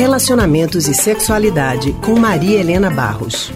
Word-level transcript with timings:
Relacionamentos 0.00 0.88
e 0.88 0.94
Sexualidade 0.94 1.92
com 2.02 2.18
Maria 2.18 2.58
Helena 2.58 2.88
Barros. 2.88 3.52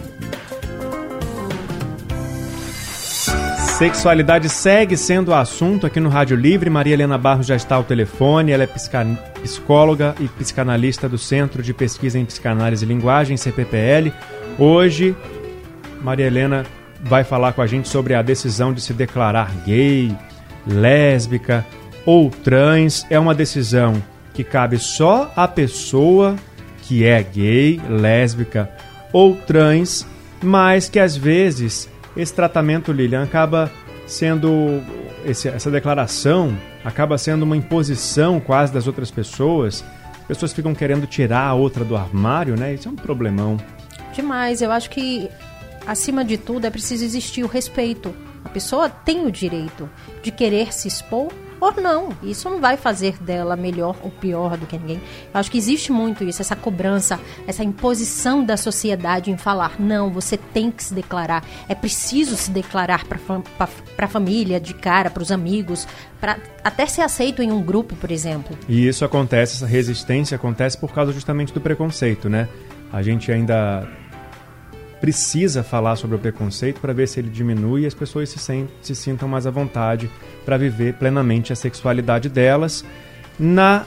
Sexualidade 3.78 4.50
segue 4.50 4.94
sendo 4.94 5.30
o 5.30 5.34
assunto 5.34 5.86
aqui 5.86 5.98
no 5.98 6.10
Rádio 6.10 6.36
Livre. 6.36 6.68
Maria 6.68 6.92
Helena 6.92 7.16
Barros 7.16 7.46
já 7.46 7.56
está 7.56 7.76
ao 7.76 7.82
telefone. 7.82 8.52
Ela 8.52 8.64
é 8.64 8.66
psicóloga 9.42 10.14
e 10.20 10.28
psicanalista 10.28 11.08
do 11.08 11.16
Centro 11.16 11.62
de 11.62 11.72
Pesquisa 11.72 12.18
em 12.18 12.26
Psicanálise 12.26 12.84
e 12.84 12.88
Linguagem, 12.88 13.38
CPPL. 13.38 14.12
Hoje, 14.58 15.16
Maria 16.02 16.26
Helena 16.26 16.66
vai 17.00 17.24
falar 17.24 17.54
com 17.54 17.62
a 17.62 17.66
gente 17.66 17.88
sobre 17.88 18.12
a 18.12 18.20
decisão 18.20 18.74
de 18.74 18.82
se 18.82 18.92
declarar 18.92 19.50
gay, 19.64 20.14
lésbica 20.66 21.64
ou 22.04 22.28
trans. 22.28 23.06
É 23.08 23.18
uma 23.18 23.34
decisão 23.34 23.94
que 24.34 24.44
cabe 24.44 24.78
só 24.78 25.32
à 25.34 25.48
pessoa 25.48 26.36
que 26.82 27.04
é 27.06 27.22
gay, 27.22 27.80
lésbica 27.88 28.70
ou 29.12 29.34
trans, 29.34 30.06
mas 30.42 30.88
que 30.88 30.98
às 30.98 31.16
vezes 31.16 31.88
esse 32.16 32.34
tratamento, 32.34 32.92
Lilian, 32.92 33.22
acaba 33.22 33.70
sendo. 34.06 34.82
Esse, 35.24 35.48
essa 35.48 35.70
declaração 35.70 36.56
acaba 36.84 37.16
sendo 37.16 37.44
uma 37.44 37.56
imposição 37.56 38.38
quase 38.40 38.72
das 38.72 38.86
outras 38.86 39.10
pessoas. 39.10 39.84
As 40.20 40.26
pessoas 40.26 40.52
ficam 40.52 40.74
querendo 40.74 41.06
tirar 41.06 41.46
a 41.46 41.54
outra 41.54 41.84
do 41.84 41.96
armário, 41.96 42.56
né? 42.56 42.74
Isso 42.74 42.88
é 42.88 42.90
um 42.90 42.96
problemão. 42.96 43.56
Demais. 44.14 44.62
Eu 44.62 44.70
acho 44.70 44.90
que, 44.90 45.28
acima 45.86 46.24
de 46.24 46.36
tudo, 46.36 46.66
é 46.66 46.70
preciso 46.70 47.04
existir 47.04 47.42
o 47.42 47.46
respeito. 47.46 48.14
A 48.44 48.48
pessoa 48.48 48.88
tem 48.88 49.26
o 49.26 49.30
direito 49.30 49.88
de 50.22 50.30
querer 50.30 50.72
se 50.72 50.88
expor 50.88 51.32
ou 51.64 51.82
não. 51.82 52.08
Isso 52.22 52.48
não 52.50 52.60
vai 52.60 52.76
fazer 52.76 53.22
dela 53.22 53.56
melhor 53.56 53.96
ou 54.02 54.10
pior 54.10 54.56
do 54.56 54.66
que 54.66 54.76
ninguém. 54.78 55.00
Eu 55.32 55.40
acho 55.40 55.50
que 55.50 55.58
existe 55.58 55.90
muito 55.90 56.24
isso, 56.24 56.42
essa 56.42 56.56
cobrança, 56.56 57.18
essa 57.46 57.64
imposição 57.64 58.44
da 58.44 58.56
sociedade 58.56 59.30
em 59.30 59.36
falar: 59.36 59.80
não, 59.80 60.10
você 60.10 60.36
tem 60.36 60.70
que 60.70 60.82
se 60.82 60.94
declarar. 60.94 61.44
É 61.68 61.74
preciso 61.74 62.36
se 62.36 62.50
declarar 62.50 63.04
para 63.06 63.18
a 63.98 64.08
família, 64.08 64.60
de 64.60 64.74
cara, 64.74 65.10
para 65.10 65.22
os 65.22 65.32
amigos, 65.32 65.86
para 66.20 66.38
até 66.62 66.86
ser 66.86 67.02
aceito 67.02 67.42
em 67.42 67.50
um 67.50 67.62
grupo, 67.62 67.96
por 67.96 68.10
exemplo. 68.10 68.56
E 68.68 68.86
isso 68.86 69.04
acontece, 69.04 69.56
essa 69.56 69.66
resistência 69.66 70.36
acontece 70.36 70.78
por 70.78 70.92
causa 70.92 71.12
justamente 71.12 71.52
do 71.52 71.60
preconceito, 71.60 72.28
né? 72.28 72.48
A 72.92 73.02
gente 73.02 73.32
ainda 73.32 73.88
precisa 75.04 75.62
falar 75.62 75.96
sobre 75.96 76.16
o 76.16 76.18
preconceito 76.18 76.80
para 76.80 76.94
ver 76.94 77.06
se 77.06 77.20
ele 77.20 77.28
diminui 77.28 77.82
e 77.82 77.86
as 77.86 77.92
pessoas 77.92 78.30
se, 78.30 78.38
sentem, 78.38 78.74
se 78.80 78.94
sintam 78.96 79.28
mais 79.28 79.46
à 79.46 79.50
vontade 79.50 80.10
para 80.46 80.56
viver 80.56 80.94
plenamente 80.94 81.52
a 81.52 81.56
sexualidade 81.56 82.26
delas 82.30 82.82
na 83.38 83.84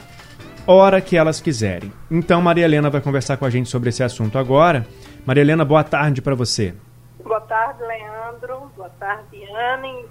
hora 0.64 1.00
que 1.00 1.16
elas 1.16 1.40
quiserem. 1.40 1.92
Então, 2.08 2.40
Maria 2.40 2.66
Helena 2.66 2.88
vai 2.88 3.00
conversar 3.00 3.36
com 3.36 3.44
a 3.44 3.50
gente 3.50 3.68
sobre 3.68 3.88
esse 3.88 4.00
assunto 4.00 4.38
agora. 4.38 4.86
Maria 5.26 5.40
Helena, 5.40 5.64
boa 5.64 5.82
tarde 5.82 6.22
para 6.22 6.36
você. 6.36 6.72
Boa 7.24 7.40
tarde, 7.40 7.82
Leandro. 7.82 8.70
Boa 8.76 8.90
tarde, 8.90 9.42
Anne 9.74 10.06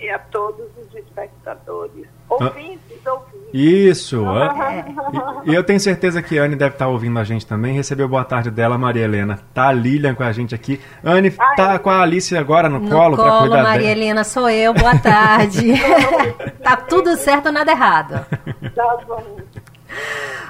e 0.00 0.08
a 0.10 0.18
todos 0.18 0.66
os 0.76 0.94
espectadores. 0.94 2.06
Ouvintes, 2.28 2.98
ah, 3.04 3.12
ouvintes. 3.12 3.38
Isso. 3.52 4.24
e, 5.44 5.50
e, 5.50 5.54
eu 5.54 5.64
tenho 5.64 5.80
certeza 5.80 6.22
que 6.22 6.38
a 6.38 6.44
Anne 6.44 6.56
deve 6.56 6.74
estar 6.74 6.88
ouvindo 6.88 7.18
a 7.18 7.24
gente 7.24 7.46
também. 7.46 7.74
Recebeu 7.74 8.08
boa 8.08 8.24
tarde 8.24 8.50
dela, 8.50 8.78
Maria 8.78 9.04
Helena. 9.04 9.40
Tá 9.52 9.68
a 9.68 9.72
Lilian 9.72 10.14
com 10.14 10.22
a 10.22 10.32
gente 10.32 10.54
aqui. 10.54 10.80
Anne 11.02 11.34
Ai, 11.38 11.56
tá 11.56 11.78
com 11.78 11.90
a 11.90 12.00
Alice 12.00 12.36
agora 12.36 12.68
no, 12.68 12.78
no 12.78 12.88
colo, 12.88 13.16
colo 13.16 13.28
para 13.28 13.38
cuidar 13.40 13.62
Maria 13.62 13.88
dela. 13.88 13.90
Helena, 13.90 14.24
sou 14.24 14.48
eu. 14.48 14.72
Boa 14.74 14.98
tarde. 14.98 15.72
tá 16.62 16.76
tudo 16.76 17.16
certo, 17.16 17.50
nada 17.50 17.72
errado. 17.72 18.26
Tá 18.74 18.98
bom. 19.06 19.38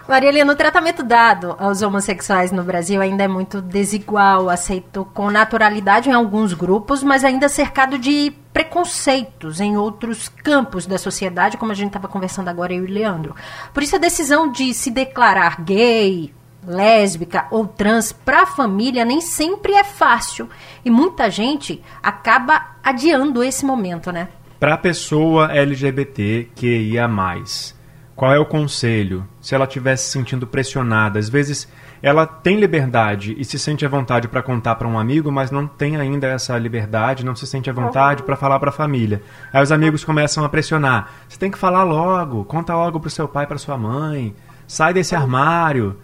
Maria 0.08 0.30
Helena, 0.30 0.52
o 0.52 0.56
tratamento 0.56 1.02
dado 1.02 1.54
aos 1.58 1.82
homossexuais 1.82 2.50
no 2.50 2.64
Brasil 2.64 3.00
ainda 3.00 3.24
é 3.24 3.28
muito 3.28 3.60
desigual, 3.60 4.48
aceito 4.48 5.06
com 5.12 5.30
naturalidade 5.30 6.08
em 6.08 6.14
alguns 6.14 6.54
grupos, 6.54 7.02
mas 7.02 7.24
ainda 7.24 7.46
cercado 7.46 7.98
de 7.98 8.32
preconceitos 8.58 9.60
em 9.60 9.76
outros 9.76 10.28
campos 10.28 10.84
da 10.84 10.98
sociedade, 10.98 11.56
como 11.56 11.70
a 11.70 11.74
gente 11.76 11.90
estava 11.90 12.08
conversando 12.08 12.48
agora 12.48 12.74
eu 12.74 12.84
e 12.84 12.90
o 12.90 12.92
Leandro. 12.92 13.36
Por 13.72 13.84
isso 13.84 13.94
a 13.94 14.00
decisão 14.00 14.50
de 14.50 14.74
se 14.74 14.90
declarar 14.90 15.62
gay, 15.62 16.34
lésbica 16.66 17.46
ou 17.52 17.68
trans 17.68 18.10
para 18.10 18.42
a 18.42 18.46
família 18.46 19.04
nem 19.04 19.20
sempre 19.20 19.74
é 19.74 19.84
fácil 19.84 20.48
e 20.84 20.90
muita 20.90 21.30
gente 21.30 21.80
acaba 22.02 22.74
adiando 22.82 23.44
esse 23.44 23.64
momento, 23.64 24.10
né? 24.10 24.26
Para 24.58 24.74
a 24.74 24.78
pessoa 24.78 25.52
LGBT 25.52 26.48
que 26.56 26.66
ia 26.66 27.06
mais 27.06 27.77
qual 28.18 28.34
é 28.34 28.38
o 28.40 28.44
conselho? 28.44 29.24
Se 29.40 29.54
ela 29.54 29.64
estiver 29.64 29.94
se 29.94 30.10
sentindo 30.10 30.44
pressionada, 30.44 31.20
às 31.20 31.28
vezes 31.28 31.72
ela 32.02 32.26
tem 32.26 32.58
liberdade 32.58 33.36
e 33.38 33.44
se 33.44 33.60
sente 33.60 33.86
à 33.86 33.88
vontade 33.88 34.26
para 34.26 34.42
contar 34.42 34.74
para 34.74 34.88
um 34.88 34.98
amigo, 34.98 35.30
mas 35.30 35.52
não 35.52 35.68
tem 35.68 35.96
ainda 35.96 36.26
essa 36.26 36.58
liberdade, 36.58 37.24
não 37.24 37.36
se 37.36 37.46
sente 37.46 37.70
à 37.70 37.72
vontade 37.72 38.24
para 38.24 38.34
falar 38.34 38.58
para 38.58 38.70
a 38.70 38.72
família. 38.72 39.22
Aí 39.52 39.62
os 39.62 39.70
amigos 39.70 40.02
começam 40.02 40.44
a 40.44 40.48
pressionar. 40.48 41.12
Você 41.28 41.38
tem 41.38 41.48
que 41.48 41.56
falar 41.56 41.84
logo, 41.84 42.44
conta 42.44 42.74
logo 42.74 42.98
para 42.98 43.06
o 43.06 43.10
seu 43.10 43.28
pai, 43.28 43.46
para 43.46 43.56
sua 43.56 43.78
mãe, 43.78 44.34
sai 44.66 44.92
desse 44.92 45.14
armário. 45.14 45.96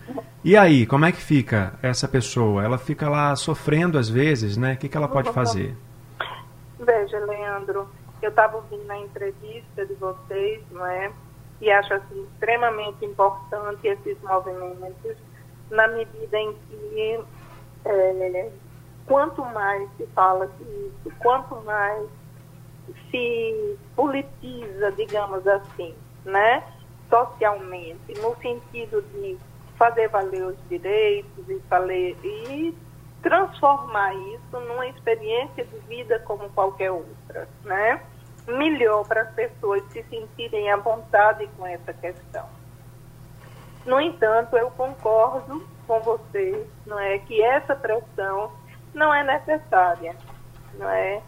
E 0.45 0.57
aí, 0.57 0.87
como 0.87 1.07
é 1.07 1.11
que 1.11 1.21
fica 1.21 1.73
essa 1.83 2.07
pessoa? 2.07 2.63
Ela 2.63 2.79
fica 2.79 3.09
lá 3.09 3.35
sofrendo 3.35 3.99
às 3.99 4.09
vezes, 4.09 4.57
né? 4.57 4.75
O 4.75 4.77
que, 4.77 4.89
que 4.89 4.97
ela 4.97 5.09
pode 5.09 5.33
fazer? 5.33 5.77
Veja, 6.79 7.19
Leandro, 7.27 7.89
eu 8.23 8.31
estava 8.31 8.59
ouvindo 8.59 8.85
na 8.85 9.01
entrevista 9.01 9.85
de 9.85 9.95
vocês, 9.95 10.63
não 10.71 10.87
é? 10.87 11.11
E 11.60 11.70
acho 11.70 11.94
assim, 11.94 12.22
extremamente 12.32 13.04
importante 13.04 13.87
esses 13.87 14.20
movimentos, 14.22 15.16
na 15.70 15.88
medida 15.88 16.38
em 16.38 16.53
que 16.53 17.20
é, 17.84 18.50
quanto 19.06 19.42
mais 19.47 19.88
se 19.97 20.06
fala 20.09 20.47
disso, 20.59 21.16
quanto 21.19 21.56
mais 21.62 22.06
se 23.10 23.78
politiza, 23.94 24.92
digamos 24.92 25.47
assim, 25.47 25.94
né, 26.25 26.62
socialmente, 27.09 28.21
no 28.21 28.36
sentido 28.36 29.03
de 29.12 29.38
fazer 29.76 30.09
valer 30.09 30.44
os 30.44 30.56
direitos 30.69 31.48
e, 31.48 31.60
valer, 31.69 32.16
e 32.25 32.75
transformar 33.22 34.15
isso 34.15 34.60
numa 34.60 34.86
experiência 34.86 35.65
de 35.65 35.78
vida 35.88 36.19
como 36.21 36.48
qualquer 36.50 36.91
outra, 36.91 37.48
né? 37.65 38.00
Melhor 38.47 39.06
para 39.06 39.22
as 39.22 39.31
pessoas 39.31 39.82
se 39.91 40.03
sentirem 40.05 40.71
à 40.71 40.77
vontade 40.77 41.49
com 41.56 41.66
essa 41.66 41.93
questão. 41.93 42.47
No 43.87 44.00
entanto, 44.00 44.56
eu 44.56 44.71
concordo 44.71 45.66
com 45.87 46.00
você, 46.00 46.66
não 46.87 46.99
é, 46.99 47.19
que 47.19 47.43
essa 47.43 47.75
pressão 47.75 48.53
não 48.94 49.12
é 49.12 49.22
necessária, 49.22 50.16
não 50.75 50.88
é? 50.88 51.22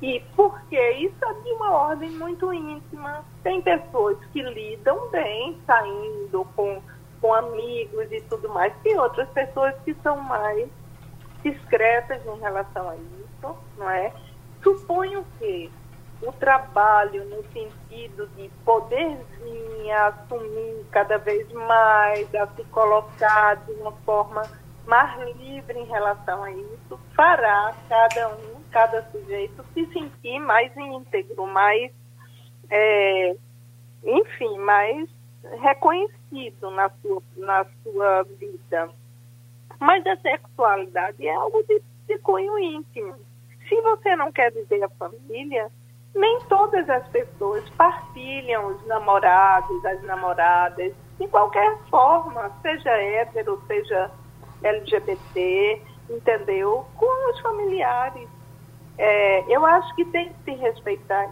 E 0.00 0.20
porque 0.34 0.80
isso 0.92 1.22
é 1.22 1.34
de 1.42 1.52
uma 1.52 1.72
ordem 1.72 2.10
muito 2.12 2.52
íntima. 2.54 3.22
Tem 3.42 3.60
pessoas 3.60 4.16
que 4.32 4.40
lidam 4.40 5.10
bem 5.10 5.60
saindo 5.66 6.46
com, 6.56 6.80
com 7.20 7.34
amigos 7.34 8.10
e 8.10 8.20
tudo 8.22 8.48
mais, 8.48 8.72
e 8.84 8.96
outras 8.96 9.28
pessoas 9.30 9.74
que 9.84 9.94
são 10.02 10.16
mais 10.16 10.68
discretas 11.42 12.24
em 12.26 12.38
relação 12.38 12.88
a 12.88 12.96
isso, 12.96 13.58
não 13.76 13.90
é? 13.90 14.12
Suponho 14.62 15.24
que 15.38 15.70
o 16.22 16.32
trabalho 16.32 17.24
no 17.24 17.42
sentido 17.52 18.26
de 18.36 18.48
poder 18.64 19.18
assumir 19.90 20.84
cada 20.90 21.18
vez 21.18 21.50
mais, 21.52 22.32
a 22.34 22.46
se 22.48 22.64
colocar 22.64 23.56
de 23.64 23.72
uma 23.72 23.92
forma 24.04 24.42
mais 24.86 25.36
livre 25.36 25.78
em 25.78 25.84
relação 25.84 26.42
a 26.42 26.50
isso, 26.50 26.98
fará 27.14 27.74
cada 27.88 28.28
um, 28.28 28.62
cada 28.70 29.02
sujeito 29.10 29.64
se 29.74 29.86
sentir 29.92 30.38
mais 30.38 30.74
íntegro, 30.76 31.46
mais, 31.46 31.92
é, 32.68 33.36
enfim, 34.04 34.58
mais 34.58 35.08
reconhecido 35.60 36.70
na 36.70 36.90
sua, 37.02 37.22
na 37.36 37.66
sua 37.82 38.22
vida. 38.38 38.90
Mas 39.78 40.06
a 40.06 40.16
sexualidade 40.16 41.26
é 41.26 41.34
algo 41.34 41.62
de, 41.64 41.82
de 42.06 42.18
cunho 42.18 42.58
íntimo. 42.58 43.14
Se 43.68 43.80
você 43.80 44.16
não 44.16 44.32
quer 44.32 44.50
dizer 44.50 44.82
a 44.82 44.88
família, 44.90 45.70
nem 46.14 46.40
todas 46.48 46.88
as 46.88 47.06
pessoas 47.08 47.68
partilham 47.70 48.66
os 48.66 48.86
namorados, 48.86 49.84
as 49.84 50.02
namoradas, 50.02 50.92
de 51.18 51.28
qualquer 51.28 51.78
forma, 51.90 52.50
seja 52.62 52.90
hétero, 52.90 53.62
seja 53.66 54.10
LGBT, 54.62 55.82
entendeu? 56.08 56.86
Com 56.96 57.30
os 57.30 57.40
familiares. 57.40 58.28
É, 58.98 59.44
eu 59.54 59.64
acho 59.64 59.94
que 59.94 60.04
tem 60.06 60.32
que 60.32 60.44
se 60.44 60.52
respeitar 60.56 61.30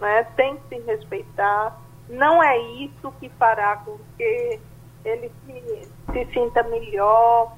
né? 0.00 0.24
tem 0.36 0.56
que 0.56 0.76
se 0.76 0.82
respeitar. 0.84 1.78
Não 2.08 2.42
é 2.42 2.58
isso 2.58 3.12
que 3.20 3.28
fará 3.30 3.76
com 3.76 3.98
que 4.16 4.60
ele 5.04 5.30
se, 5.44 5.88
se 6.12 6.32
sinta 6.32 6.62
melhor. 6.64 7.52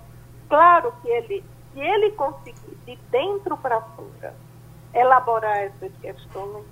Claro 0.48 0.92
que 1.02 1.08
ele, 1.08 1.44
se 1.72 1.80
ele 1.80 2.10
conseguir 2.12 2.76
de 2.84 2.96
dentro 3.10 3.56
para 3.56 3.80
fora 3.80 4.34
elaborar 4.94 5.56
essas 5.58 5.92
questões, 6.00 6.64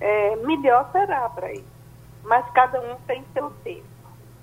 é, 0.00 0.36
melhor 0.36 0.88
será 0.92 1.28
para 1.28 1.52
isso. 1.52 1.74
Mas 2.22 2.44
cada 2.50 2.80
um 2.80 2.96
tem 3.06 3.24
seu 3.32 3.50
tempo. 3.62 3.84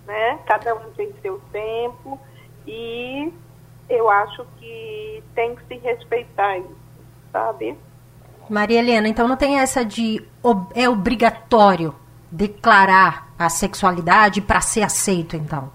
né? 0.05 0.39
Cada 0.45 0.75
um 0.75 0.91
tem 0.91 1.13
seu 1.21 1.39
tempo 1.51 2.19
e 2.65 3.31
eu 3.89 4.09
acho 4.09 4.45
que 4.59 5.23
tem 5.35 5.55
que 5.55 5.65
se 5.65 5.77
respeitar 5.77 6.57
isso, 6.57 6.75
sabe? 7.31 7.77
Maria 8.49 8.79
Helena, 8.79 9.07
então 9.07 9.27
não 9.27 9.37
tem 9.37 9.59
essa 9.59 9.83
de 9.85 10.25
é 10.75 10.89
obrigatório 10.89 11.95
declarar 12.31 13.27
a 13.37 13.49
sexualidade 13.49 14.41
para 14.41 14.61
ser 14.61 14.83
aceito, 14.83 15.35
então? 15.35 15.71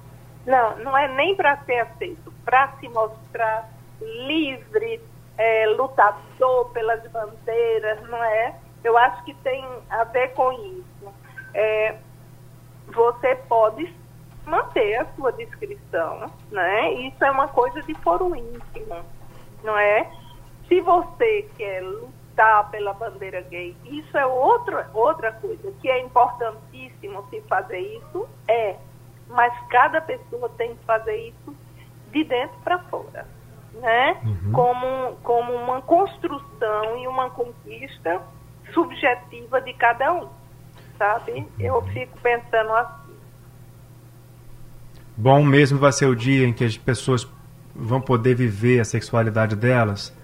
Não, 0.46 0.78
não 0.78 0.96
é 0.96 1.08
nem 1.14 1.34
para 1.34 1.56
ser 1.64 1.81
aceito, 1.81 2.32
para 2.44 2.69
se 2.78 2.88
mostrar 2.88 3.69
livre, 4.00 5.00
é, 5.38 5.67
lutador 5.67 6.71
pelas 6.73 7.03
bandeiras, 7.11 8.00
não 8.09 8.23
é? 8.23 8.55
Eu 8.83 8.97
acho 8.97 9.25
que 9.25 9.35
tem 9.35 9.65
a 9.91 10.05
ver 10.05 10.33
com 10.35 10.53
isso. 10.53 11.15
É, 11.55 11.97
você 12.88 13.35
pode 13.49 13.93
manter 14.47 14.97
a 14.97 15.06
sua 15.17 15.33
descrição, 15.33 16.31
né? 16.50 16.93
Isso 16.93 17.25
é 17.25 17.31
uma 17.31 17.49
coisa 17.49 17.83
de 17.83 17.94
foro 17.97 18.35
íntimo, 18.35 19.05
não 19.62 19.77
é? 19.77 20.11
Se 20.69 20.81
você 20.81 21.49
quer 21.56 21.83
lutar 21.83 22.71
pela 22.71 22.93
bandeira 22.93 23.41
gay, 23.43 23.77
isso 23.85 24.17
é 24.17 24.25
outra, 24.25 24.88
outra 24.94 25.33
coisa 25.33 25.73
que 25.81 25.88
é 25.88 26.00
importantíssimo 26.00 27.27
se 27.29 27.41
fazer 27.43 27.79
isso, 27.79 28.29
é. 28.49 28.77
Mas 29.29 29.53
cada 29.69 30.00
pessoa 30.00 30.49
tem 30.50 30.77
que 30.77 30.85
fazer 30.85 31.17
isso 31.17 31.56
de 32.12 32.25
dentro 32.25 32.56
para 32.62 32.79
fora, 32.85 33.27
né? 33.81 34.17
Uhum. 34.25 34.52
Como, 34.52 35.17
como 35.23 35.52
uma 35.52 35.82
construção 35.82 36.99
e 36.99 37.06
uma 37.06 37.31
conquista 37.31 38.20
subjetiva 38.73 39.61
de 39.61 39.73
cada 39.75 40.12
um, 40.12 40.28
sabe? 40.99 41.46
Eu 41.58 41.82
fico 41.82 42.19
pensando 42.20 42.73
assim 42.73 43.06
Bom 45.17 45.43
mesmo 45.43 45.78
vai 45.78 45.93
ser 45.93 46.06
o 46.06 46.14
dia 46.14 46.46
em 46.46 46.52
que 46.52 46.62
as 46.62 46.76
pessoas 46.76 47.26
vão 47.75 48.00
poder 48.00 48.34
viver 48.34 48.81
a 48.81 48.84
sexualidade 48.84 49.56
delas 49.56 50.14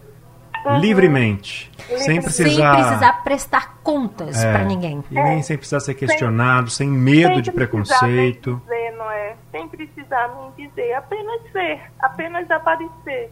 uhum. 0.66 0.80
livremente, 0.80 1.70
sem 1.96 2.20
precisar... 2.20 2.74
sem 2.74 2.84
precisar 2.84 3.24
prestar 3.24 3.78
contas 3.82 4.42
é, 4.42 4.52
para 4.52 4.64
ninguém. 4.64 5.02
E 5.10 5.14
nem 5.14 5.42
sem 5.42 5.56
precisar 5.56 5.80
ser 5.80 5.94
questionado, 5.94 6.68
sem, 6.68 6.88
sem 6.88 6.96
medo 6.96 7.34
sem 7.34 7.42
de 7.42 7.52
preconceito. 7.52 8.60
Dizer, 8.64 8.92
não 8.92 9.10
é? 9.10 9.34
Sem 9.50 9.66
precisar 9.68 10.30
nem 10.36 10.68
dizer, 10.68 10.92
apenas 10.92 11.40
ser, 11.52 11.80
apenas 11.98 12.50
aparecer, 12.50 13.30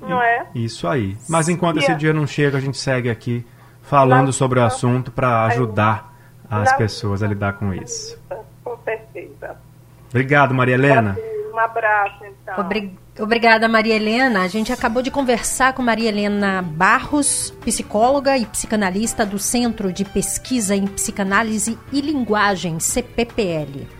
não 0.00 0.22
é? 0.22 0.46
Isso 0.54 0.88
aí. 0.88 1.16
Mas 1.28 1.48
enquanto 1.48 1.78
esse 1.78 1.94
dia 1.94 2.12
não 2.12 2.26
chega, 2.26 2.58
a 2.58 2.60
gente 2.60 2.78
segue 2.78 3.10
aqui 3.10 3.44
falando 3.82 4.32
sobre 4.32 4.58
o 4.58 4.64
assunto 4.64 5.10
para 5.10 5.44
ajudar 5.46 6.14
as 6.50 6.72
pessoas 6.76 7.22
a 7.22 7.26
lidar 7.26 7.54
com 7.54 7.72
isso. 7.72 8.18
Com 8.64 8.76
certeza. 8.84 9.56
Obrigado, 10.08 10.54
Maria 10.54 10.74
Helena. 10.74 11.16
Um 11.52 11.58
abraço, 11.58 12.24
então. 12.24 12.58
Obrig... 12.58 12.96
Obrigada, 13.18 13.68
Maria 13.68 13.96
Helena. 13.96 14.42
A 14.42 14.48
gente 14.48 14.72
acabou 14.72 15.02
de 15.02 15.10
conversar 15.10 15.74
com 15.74 15.82
Maria 15.82 16.08
Helena 16.08 16.62
Barros, 16.62 17.50
psicóloga 17.64 18.38
e 18.38 18.46
psicanalista 18.46 19.26
do 19.26 19.38
Centro 19.38 19.92
de 19.92 20.04
Pesquisa 20.04 20.74
em 20.74 20.86
Psicanálise 20.86 21.78
e 21.92 22.00
Linguagem, 22.00 22.80
CPPL. 22.80 23.99